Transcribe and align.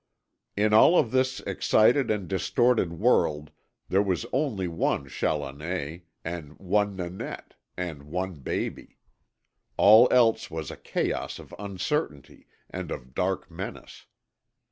In 0.57 0.73
all 0.73 0.97
of 0.97 1.11
this 1.11 1.41
excited 1.41 2.09
and 2.09 2.27
distorted 2.27 2.91
world 2.93 3.51
there 3.87 4.01
was 4.01 4.25
only 4.33 4.67
one 4.67 5.07
Challoner, 5.07 5.99
and 6.25 6.57
one 6.57 6.95
Nanette, 6.95 7.53
and 7.77 8.01
one 8.05 8.33
baby. 8.39 8.97
All 9.77 10.07
else 10.09 10.49
was 10.49 10.71
a 10.71 10.75
chaos 10.77 11.37
of 11.37 11.53
uncertainty 11.59 12.47
and 12.67 12.89
of 12.89 13.13
dark 13.13 13.51
menace. 13.51 14.07